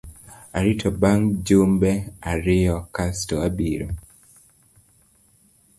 [0.57, 1.91] Arito bang’ jumbe
[2.31, 3.87] ariyo kasto abiro.